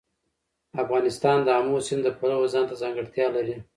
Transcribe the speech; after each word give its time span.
افغانستان 0.83 1.37
د 1.43 1.47
آمو 1.59 1.77
سیند 1.87 2.01
د 2.05 2.09
پلوه 2.17 2.47
ځانته 2.53 2.75
ځانګړتیا 2.81 3.27
لري. 3.35 3.55